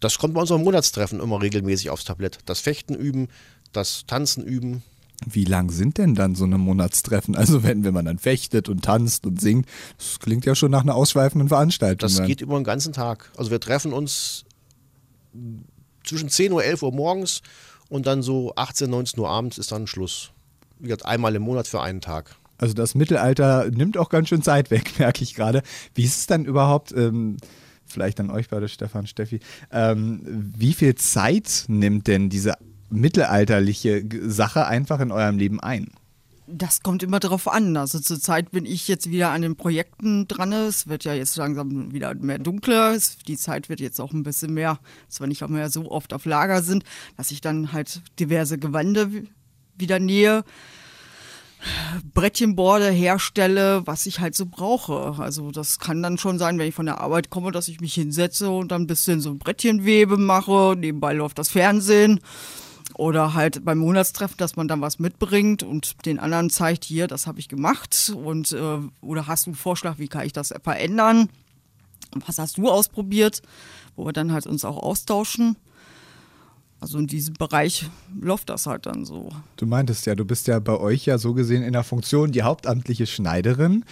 [0.00, 2.38] Das kommt bei unserem Monatstreffen immer regelmäßig aufs Tablett.
[2.46, 3.28] Das Fechten üben,
[3.72, 4.82] das Tanzen üben.
[5.26, 7.36] Wie lang sind denn dann so eine Monatstreffen?
[7.36, 9.66] Also wenn, wenn man dann fechtet und tanzt und singt,
[9.98, 12.08] das klingt ja schon nach einer ausschweifenden Veranstaltung.
[12.08, 13.30] Das geht über den ganzen Tag.
[13.36, 14.44] Also wir treffen uns
[16.04, 17.42] zwischen 10 Uhr, 11 Uhr morgens
[17.90, 20.30] und dann so 18, 19 Uhr abends ist dann Schluss.
[20.78, 22.36] Wie gesagt, einmal im Monat für einen Tag.
[22.56, 25.62] Also das Mittelalter nimmt auch ganz schön Zeit weg, merke ich gerade.
[25.94, 27.36] Wie ist es dann überhaupt, ähm,
[27.90, 32.54] vielleicht an euch beide, Stefan, Steffi, ähm, wie viel Zeit nimmt denn diese
[32.90, 35.88] mittelalterliche Sache einfach in eurem Leben ein?
[36.52, 37.76] Das kommt immer darauf an.
[37.76, 40.52] Also zurzeit bin ich jetzt wieder an den Projekten dran.
[40.52, 42.98] Es wird ja jetzt langsam wieder mehr dunkler.
[43.28, 46.12] Die Zeit wird jetzt auch ein bisschen mehr, dass wir nicht auch mehr so oft
[46.12, 46.82] auf Lager sind,
[47.16, 49.24] dass ich dann halt diverse Gewande
[49.76, 50.44] wieder nähe.
[52.14, 55.14] Brettchenborde herstelle, was ich halt so brauche.
[55.22, 57.94] Also das kann dann schon sein, wenn ich von der Arbeit komme, dass ich mich
[57.94, 60.74] hinsetze und dann ein bisschen so ein Brettchenwebe mache.
[60.76, 62.20] Nebenbei läuft das Fernsehen.
[62.94, 67.26] Oder halt beim Monatstreffen, dass man dann was mitbringt und den anderen zeigt, hier, das
[67.26, 68.12] habe ich gemacht.
[68.14, 71.28] Und äh, oder hast du einen Vorschlag, wie kann ich das verändern?
[72.26, 73.42] Was hast du ausprobiert?
[73.96, 75.56] Wo wir dann halt uns auch austauschen.
[76.80, 79.28] Also in diesem Bereich läuft das halt dann so.
[79.56, 82.42] Du meintest ja, du bist ja bei euch ja so gesehen in der Funktion die
[82.42, 83.84] hauptamtliche Schneiderin.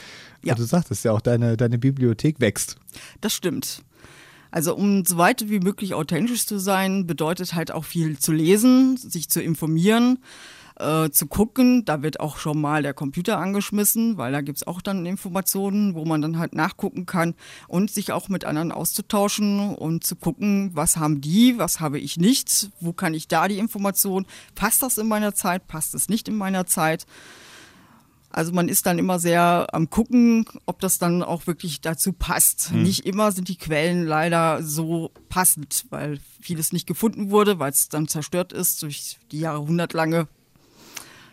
[0.43, 0.55] Ja.
[0.55, 2.77] Und du sagtest ja auch, deine, deine Bibliothek wächst.
[3.21, 3.83] Das stimmt.
[4.51, 8.97] Also um so weit wie möglich authentisch zu sein, bedeutet halt auch viel zu lesen,
[8.97, 10.19] sich zu informieren,
[10.79, 11.85] äh, zu gucken.
[11.85, 16.05] Da wird auch schon mal der Computer angeschmissen, weil da gibt's auch dann Informationen, wo
[16.05, 17.35] man dann halt nachgucken kann
[17.67, 22.17] und sich auch mit anderen auszutauschen und zu gucken, was haben die, was habe ich
[22.17, 26.29] nicht, wo kann ich da die Information, passt das in meiner Zeit, passt es nicht
[26.29, 27.07] in meiner Zeit.
[28.31, 32.71] Also man ist dann immer sehr am gucken, ob das dann auch wirklich dazu passt.
[32.71, 32.83] Hm.
[32.83, 37.89] Nicht immer sind die Quellen leider so passend, weil vieles nicht gefunden wurde, weil es
[37.89, 40.29] dann zerstört ist durch die jahrhundertlange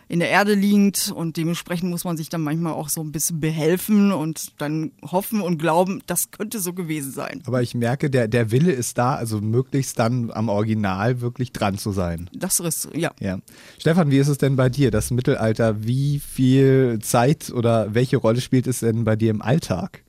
[0.08, 3.40] in der Erde liegend und dementsprechend muss man sich dann manchmal auch so ein bisschen
[3.40, 7.42] behelfen und dann hoffen und glauben, das könnte so gewesen sein.
[7.46, 11.76] Aber ich merke, der, der Wille ist da, also möglichst dann am Original wirklich dran
[11.76, 12.30] zu sein.
[12.32, 13.10] Das ist, ja.
[13.20, 13.38] Ja.
[13.78, 15.84] Stefan, wie ist es denn bei dir, das Mittelalter?
[15.84, 20.04] Wie viel Zeit oder welche Rolle spielt es denn bei dir im Alltag?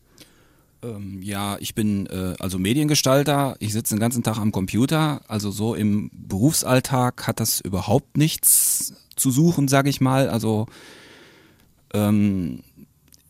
[0.83, 3.55] Ähm, ja, ich bin äh, also Mediengestalter.
[3.59, 5.21] Ich sitze den ganzen Tag am Computer.
[5.27, 10.29] Also so im Berufsalltag hat das überhaupt nichts zu suchen, sage ich mal.
[10.29, 10.67] Also
[11.93, 12.63] ähm,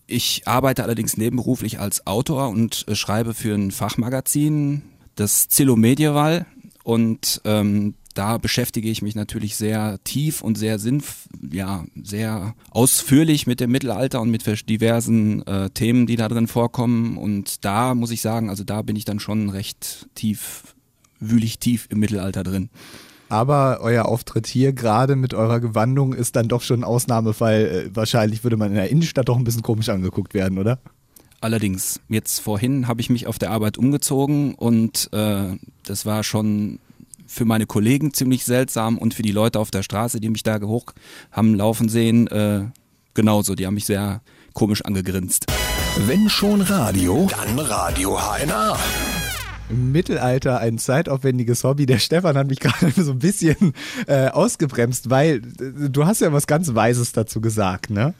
[0.07, 4.83] ich arbeite allerdings nebenberuflich als Autor und äh, schreibe für ein Fachmagazin,
[5.15, 6.45] das Zillow Medieval.
[6.83, 13.45] Und ähm, da beschäftige ich mich natürlich sehr tief und sehr sinnf ja, sehr ausführlich
[13.45, 17.17] mit dem Mittelalter und mit diversen äh, Themen, die da drin vorkommen.
[17.17, 20.75] Und da muss ich sagen, also da bin ich dann schon recht tief,
[21.19, 22.69] wühlig tief im Mittelalter drin.
[23.29, 27.87] Aber euer Auftritt hier gerade mit eurer Gewandung ist dann doch schon ein Ausnahmefall.
[27.87, 30.79] Äh, wahrscheinlich würde man in der Innenstadt doch ein bisschen komisch angeguckt werden, oder?
[31.39, 36.79] Allerdings, jetzt vorhin habe ich mich auf der Arbeit umgezogen und äh, das war schon
[37.27, 40.59] für meine Kollegen ziemlich seltsam und für die Leute auf der Straße, die mich da
[40.61, 40.85] hoch
[41.31, 42.61] haben laufen sehen, äh,
[43.13, 43.53] genauso.
[43.53, 44.21] Die haben mich sehr
[44.53, 45.45] komisch angegrinst.
[46.05, 48.77] Wenn schon Radio, dann Radio HNA.
[49.69, 51.85] Im Mittelalter ein zeitaufwendiges Hobby.
[51.85, 53.73] Der Stefan hat mich gerade so ein bisschen
[54.07, 58.13] äh, ausgebremst, weil äh, du hast ja was ganz Weises dazu gesagt, ne?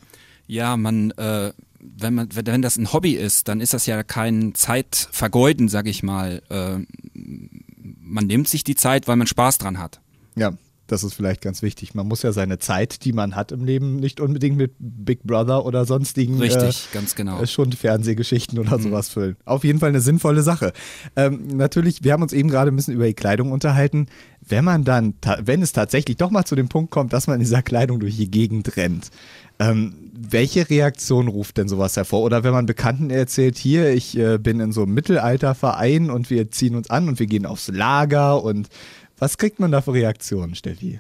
[0.48, 4.56] Ja, man, äh, wenn man, wenn das ein Hobby ist, dann ist das ja kein
[4.56, 6.42] Zeitvergeuden, sag ich mal.
[6.50, 6.80] Äh,
[7.14, 10.00] man nimmt sich die Zeit, weil man Spaß dran hat.
[10.36, 10.54] Ja,
[10.88, 11.94] das ist vielleicht ganz wichtig.
[11.94, 15.66] Man muss ja seine Zeit, die man hat im Leben, nicht unbedingt mit Big Brother
[15.66, 17.46] oder sonstigen Richtig, äh, ganz genau.
[17.46, 18.84] schon Fernsehgeschichten oder mhm.
[18.84, 19.36] sowas füllen.
[19.46, 20.74] Auf jeden Fall eine sinnvolle Sache.
[21.16, 24.08] Ähm, natürlich, wir haben uns eben gerade ein bisschen über die Kleidung unterhalten.
[24.42, 27.42] Wenn man dann, wenn es tatsächlich doch mal zu dem Punkt kommt, dass man in
[27.42, 29.12] dieser Kleidung durch die Gegend rennt,
[29.60, 32.22] ähm, welche Reaktion ruft denn sowas hervor?
[32.22, 36.50] Oder wenn man Bekannten erzählt, hier, ich äh, bin in so einem Mittelalterverein und wir
[36.52, 38.70] ziehen uns an und wir gehen aufs Lager und
[39.18, 41.00] was kriegt man da für Reaktionen, Steffi?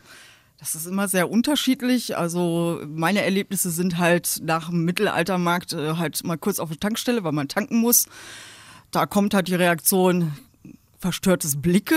[0.59, 2.17] Das ist immer sehr unterschiedlich.
[2.17, 7.23] Also meine Erlebnisse sind halt nach dem Mittelaltermarkt äh, halt mal kurz auf die Tankstelle,
[7.23, 8.07] weil man tanken muss.
[8.91, 10.33] Da kommt halt die Reaktion
[10.97, 11.95] verstörtes Blicke.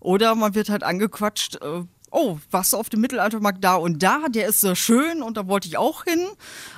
[0.00, 4.26] Oder man wird halt angequatscht, äh, oh, warst du auf dem Mittelaltermarkt da und da,
[4.28, 6.26] der ist so schön und da wollte ich auch hin.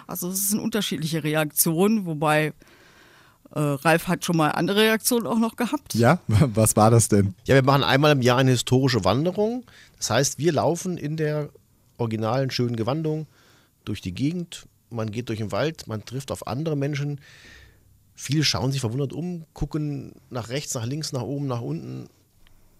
[0.06, 2.52] Also es sind unterschiedliche Reaktionen, wobei
[3.54, 5.94] äh, Ralf hat schon mal andere Reaktionen auch noch gehabt.
[5.94, 7.34] Ja, was war das denn?
[7.44, 9.64] Ja, wir machen einmal im Jahr eine historische Wanderung.
[9.96, 11.50] Das heißt, wir laufen in der
[11.96, 13.26] originalen schönen Gewandung
[13.84, 14.66] durch die Gegend.
[14.90, 17.20] Man geht durch den Wald, man trifft auf andere Menschen.
[18.14, 22.08] Viele schauen sich verwundert um, gucken nach rechts, nach links, nach oben, nach unten,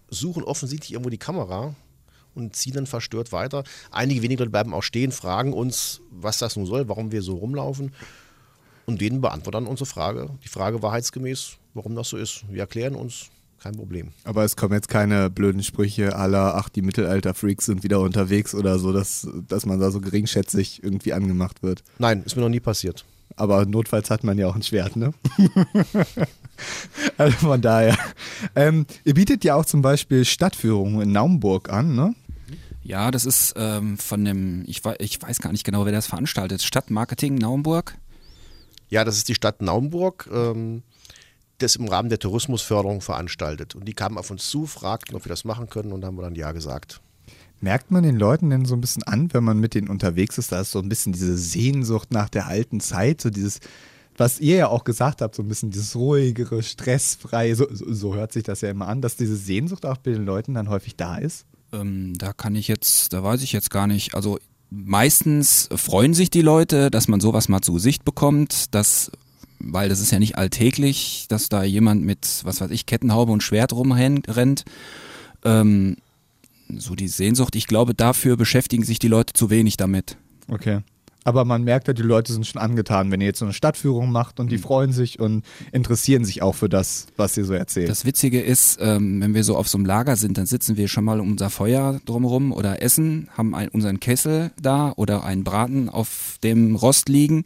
[0.09, 1.75] suchen offensichtlich irgendwo die Kamera
[2.35, 3.63] und ziehen dann verstört weiter.
[3.91, 7.35] Einige wenige Leute bleiben auch stehen, fragen uns, was das nun soll, warum wir so
[7.35, 7.93] rumlaufen.
[8.85, 12.45] Und denen beantworten dann unsere Frage, die Frage wahrheitsgemäß, warum das so ist.
[12.49, 14.09] Wir erklären uns, kein Problem.
[14.23, 18.77] Aber es kommen jetzt keine blöden Sprüche aller, ach, die Mittelalter-Freaks sind wieder unterwegs oder
[18.77, 21.83] so, dass, dass man da so geringschätzig irgendwie angemacht wird.
[21.97, 23.05] Nein, ist mir noch nie passiert.
[23.37, 25.13] Aber notfalls hat man ja auch ein Schwert, ne?
[27.17, 27.97] also von daher.
[28.55, 32.13] Ähm, ihr bietet ja auch zum Beispiel Stadtführungen in Naumburg an, ne?
[32.83, 36.61] Ja, das ist ähm, von dem, ich, ich weiß gar nicht genau, wer das veranstaltet,
[36.61, 37.97] Stadtmarketing Naumburg.
[38.95, 40.81] Ja, das ist die Stadt Naumburg, ähm,
[41.57, 43.75] das im Rahmen der Tourismusförderung veranstaltet.
[43.75, 46.21] Und die kamen auf uns zu, fragten, ob wir das machen können und haben wir
[46.21, 47.01] dann Ja gesagt.
[47.59, 50.53] Merkt man den Leuten denn so ein bisschen an, wenn man mit denen unterwegs ist,
[50.53, 53.59] da ist so ein bisschen diese Sehnsucht nach der alten Zeit, so dieses,
[54.15, 58.15] was ihr ja auch gesagt habt, so ein bisschen dieses ruhigere, stressfreie, so, so, so
[58.15, 60.95] hört sich das ja immer an, dass diese Sehnsucht auch bei den Leuten dann häufig
[60.95, 61.45] da ist?
[61.73, 64.15] Ähm, da kann ich jetzt, da weiß ich jetzt gar nicht.
[64.15, 69.11] Also meistens freuen sich die Leute, dass man sowas mal zu Gesicht bekommt, dass
[69.59, 73.41] weil das ist ja nicht alltäglich, dass da jemand mit, was weiß ich, Kettenhaube und
[73.41, 74.65] Schwert rumrennt.
[75.43, 75.97] Ähm,
[76.69, 80.17] so die Sehnsucht, ich glaube, dafür beschäftigen sich die Leute zu wenig damit.
[80.47, 80.81] Okay.
[81.25, 84.11] Aber man merkt ja, die Leute sind schon angetan, wenn ihr jetzt so eine Stadtführung
[84.11, 84.61] macht und die mhm.
[84.61, 87.89] freuen sich und interessieren sich auch für das, was ihr so erzählt.
[87.89, 90.87] Das Witzige ist, ähm, wenn wir so auf so einem Lager sind, dann sitzen wir
[90.87, 95.43] schon mal um unser Feuer drumherum oder essen, haben ein, unseren Kessel da oder einen
[95.43, 97.43] Braten auf dem Rost liegen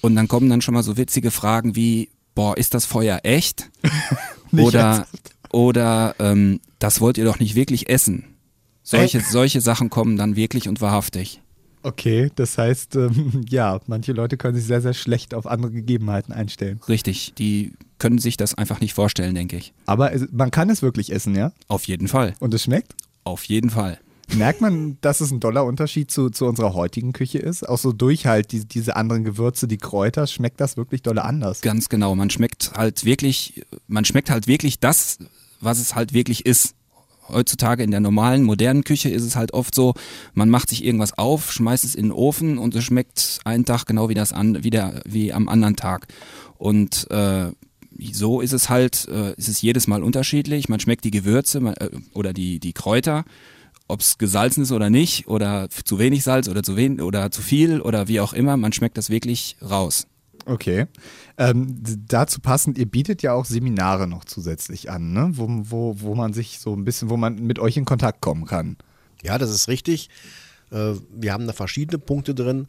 [0.00, 3.70] und dann kommen dann schon mal so witzige Fragen wie, boah, ist das Feuer echt?
[4.52, 5.06] oder
[5.54, 8.34] oder ähm, das wollt ihr doch nicht wirklich essen.
[8.82, 11.40] Solche, solche Sachen kommen dann wirklich und wahrhaftig.
[11.84, 16.32] Okay, das heißt, ähm, ja, manche Leute können sich sehr, sehr schlecht auf andere Gegebenheiten
[16.32, 16.80] einstellen.
[16.88, 19.74] Richtig, die können sich das einfach nicht vorstellen, denke ich.
[19.84, 21.52] Aber es, man kann es wirklich essen, ja?
[21.68, 22.34] Auf jeden Fall.
[22.40, 22.94] Und es schmeckt?
[23.22, 23.98] Auf jeden Fall.
[24.34, 27.68] Merkt man, dass es ein doller Unterschied zu, zu unserer heutigen Küche ist?
[27.68, 31.60] Auch so durch halt die, diese anderen Gewürze, die Kräuter, schmeckt das wirklich dolle anders?
[31.60, 32.14] Ganz genau.
[32.14, 35.18] Man schmeckt halt wirklich, man schmeckt halt wirklich das,
[35.60, 36.74] was es halt wirklich ist.
[37.28, 39.94] Heutzutage in der normalen, modernen Küche ist es halt oft so,
[40.34, 43.86] man macht sich irgendwas auf, schmeißt es in den Ofen und es schmeckt einen Tag
[43.86, 46.06] genau wie das an, wie, der, wie am anderen Tag.
[46.58, 47.50] Und äh,
[48.12, 50.68] so ist es halt, äh, ist es jedes Mal unterschiedlich.
[50.68, 53.24] Man schmeckt die Gewürze man, äh, oder die, die Kräuter,
[53.88, 57.42] ob es gesalzen ist oder nicht, oder zu wenig Salz oder zu wenig oder zu
[57.42, 60.06] viel oder wie auch immer, man schmeckt das wirklich raus.
[60.46, 60.86] Okay.
[61.38, 65.30] Ähm, dazu passend, ihr bietet ja auch Seminare noch zusätzlich an, ne?
[65.32, 68.44] wo, wo, wo man sich so ein bisschen, wo man mit euch in Kontakt kommen
[68.44, 68.76] kann.
[69.22, 70.10] Ja, das ist richtig.
[70.70, 72.66] Äh, wir haben da verschiedene Punkte drin.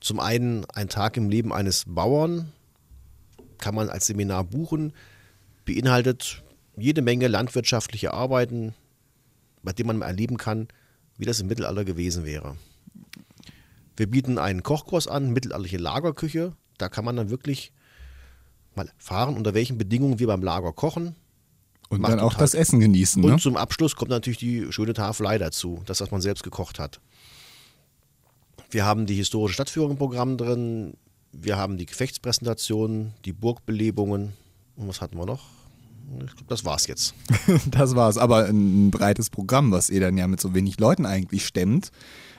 [0.00, 2.52] Zum einen ein Tag im Leben eines Bauern
[3.58, 4.92] kann man als Seminar buchen,
[5.64, 6.42] beinhaltet
[6.76, 8.74] jede Menge landwirtschaftliche Arbeiten,
[9.62, 10.68] bei denen man erleben kann,
[11.18, 12.56] wie das im Mittelalter gewesen wäre.
[13.96, 16.52] Wir bieten einen Kochkurs an, mittelalterliche Lagerküche.
[16.78, 17.72] Da kann man dann wirklich
[18.74, 21.14] mal fahren, unter welchen Bedingungen wir beim Lager kochen.
[21.88, 23.22] Und dann auch das Essen genießen.
[23.22, 23.38] Und ne?
[23.38, 27.00] zum Abschluss kommt natürlich die schöne Tafelei dazu, das, was man selbst gekocht hat.
[28.70, 30.94] Wir haben die historische Stadtführung im Programm drin.
[31.32, 34.32] Wir haben die Gefechtspräsentationen, die Burgbelebungen.
[34.76, 35.44] Und was hatten wir noch?
[36.20, 37.14] Ich glaube, das war's jetzt.
[37.70, 38.16] das war's.
[38.16, 41.90] Aber ein breites Programm, was ihr dann ja mit so wenig Leuten eigentlich stemmt.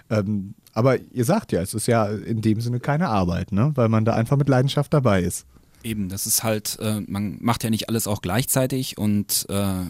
[0.10, 3.72] Ähm, aber ihr sagt ja, es ist ja in dem Sinne keine Arbeit, ne?
[3.76, 5.46] weil man da einfach mit Leidenschaft dabei ist.
[5.84, 9.82] Eben, das ist halt, äh, man macht ja nicht alles auch gleichzeitig und äh,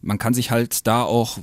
[0.00, 1.38] man kann sich halt da auch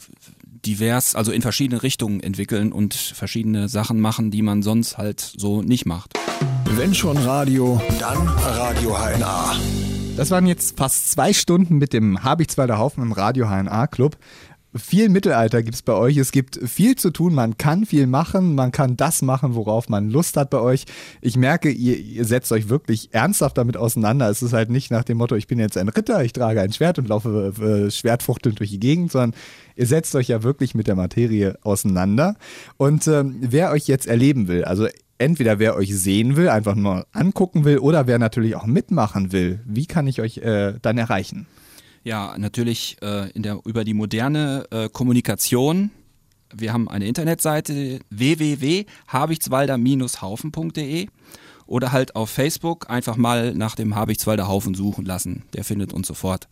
[0.65, 5.61] divers, also in verschiedene Richtungen entwickeln und verschiedene Sachen machen, die man sonst halt so
[5.61, 6.13] nicht macht.
[6.65, 9.55] Wenn schon Radio, dann Radio HNA.
[10.17, 14.17] Das waren jetzt fast zwei Stunden mit dem Habichtswalder Haufen im Radio HNA Club
[14.75, 16.17] viel Mittelalter gibt es bei euch.
[16.17, 17.33] Es gibt viel zu tun.
[17.33, 18.55] Man kann viel machen.
[18.55, 20.85] Man kann das machen, worauf man Lust hat bei euch.
[21.21, 24.29] Ich merke, ihr, ihr setzt euch wirklich ernsthaft damit auseinander.
[24.29, 26.71] Es ist halt nicht nach dem Motto, ich bin jetzt ein Ritter, ich trage ein
[26.71, 29.33] Schwert und laufe äh, schwertfuchtelnd durch die Gegend, sondern
[29.75, 32.35] ihr setzt euch ja wirklich mit der Materie auseinander.
[32.77, 37.05] Und ähm, wer euch jetzt erleben will, also entweder wer euch sehen will, einfach nur
[37.11, 41.47] angucken will, oder wer natürlich auch mitmachen will, wie kann ich euch äh, dann erreichen?
[42.03, 45.91] Ja, natürlich äh, in der, über die moderne äh, Kommunikation.
[46.53, 51.07] Wir haben eine Internetseite www.habichtswalder-haufen.de
[51.67, 55.43] oder halt auf Facebook einfach mal nach dem Habichtswalder Haufen suchen lassen.
[55.53, 56.47] Der findet uns sofort.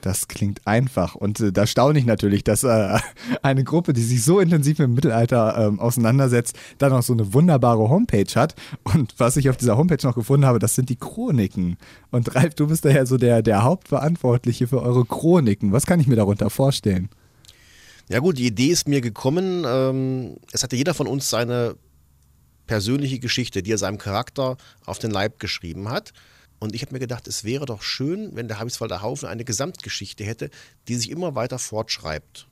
[0.00, 1.14] Das klingt einfach.
[1.14, 2.98] Und äh, da staune ich natürlich, dass äh,
[3.42, 7.34] eine Gruppe, die sich so intensiv mit dem Mittelalter ähm, auseinandersetzt, dann auch so eine
[7.34, 8.54] wunderbare Homepage hat.
[8.84, 11.76] Und was ich auf dieser Homepage noch gefunden habe, das sind die Chroniken.
[12.10, 15.72] Und Ralf, du bist daher so der, der Hauptverantwortliche für eure Chroniken.
[15.72, 17.08] Was kann ich mir darunter vorstellen?
[18.08, 19.64] Ja gut, die Idee ist mir gekommen.
[19.66, 21.76] Ähm, es hatte jeder von uns seine
[22.66, 24.56] persönliche Geschichte, die er seinem Charakter
[24.86, 26.12] auf den Leib geschrieben hat.
[26.58, 30.24] Und ich habe mir gedacht, es wäre doch schön, wenn der Habichtswalder Haufen eine Gesamtgeschichte
[30.24, 30.50] hätte,
[30.88, 32.48] die sich immer weiter fortschreibt.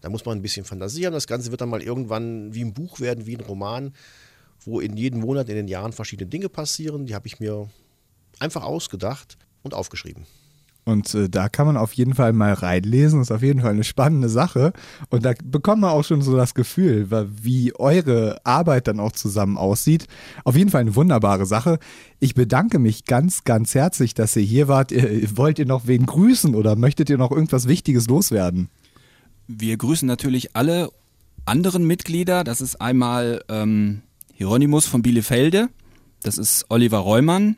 [0.00, 1.14] Da muss man ein bisschen Fantasie haben.
[1.14, 3.92] Das Ganze wird dann mal irgendwann wie ein Buch werden, wie ein Roman,
[4.60, 7.06] wo in jedem Monat, in den Jahren verschiedene Dinge passieren.
[7.06, 7.68] Die habe ich mir
[8.38, 10.26] einfach ausgedacht und aufgeschrieben.
[10.88, 13.18] Und äh, da kann man auf jeden Fall mal reinlesen.
[13.18, 14.72] Das ist auf jeden Fall eine spannende Sache.
[15.10, 17.10] Und da bekommt man auch schon so das Gefühl,
[17.42, 20.06] wie eure Arbeit dann auch zusammen aussieht.
[20.44, 21.78] Auf jeden Fall eine wunderbare Sache.
[22.20, 24.92] Ich bedanke mich ganz, ganz herzlich, dass ihr hier wart.
[25.36, 28.70] Wollt ihr noch wen grüßen oder möchtet ihr noch irgendwas Wichtiges loswerden?
[29.46, 30.88] Wir grüßen natürlich alle
[31.44, 32.44] anderen Mitglieder.
[32.44, 34.00] Das ist einmal ähm,
[34.32, 35.68] Hieronymus von Bielefelde.
[36.22, 37.56] Das ist Oliver Reumann.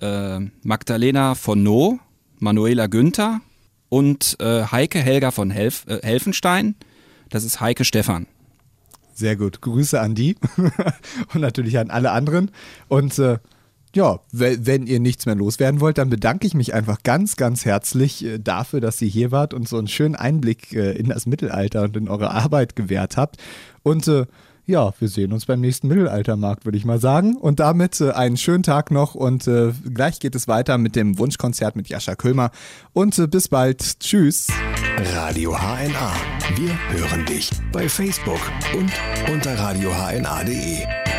[0.00, 2.00] Äh, Magdalena von No
[2.40, 3.40] Manuela Günther
[3.88, 6.74] und äh, Heike Helga von Helf äh, Helfenstein.
[7.28, 8.26] Das ist Heike Stefan.
[9.14, 9.60] Sehr gut.
[9.60, 10.36] Grüße an die
[11.34, 12.50] und natürlich an alle anderen.
[12.88, 13.38] Und äh,
[13.94, 18.24] ja, wenn ihr nichts mehr loswerden wollt, dann bedanke ich mich einfach ganz, ganz herzlich
[18.24, 21.82] äh, dafür, dass ihr hier wart und so einen schönen Einblick äh, in das Mittelalter
[21.82, 23.36] und in eure Arbeit gewährt habt.
[23.82, 24.26] Und äh,
[24.70, 27.36] ja, wir sehen uns beim nächsten Mittelaltermarkt, würde ich mal sagen.
[27.36, 31.18] Und damit äh, einen schönen Tag noch und äh, gleich geht es weiter mit dem
[31.18, 32.50] Wunschkonzert mit Jascha Köhlmer.
[32.92, 34.00] Und äh, bis bald.
[34.00, 34.48] Tschüss.
[35.14, 36.12] Radio HNA.
[36.56, 38.40] Wir hören dich bei Facebook
[38.76, 38.90] und
[39.32, 41.09] unter radiohna.de.